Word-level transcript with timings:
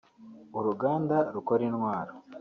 uruganda 0.57 1.17
rukora 1.35 1.61
intwaro 1.69 2.13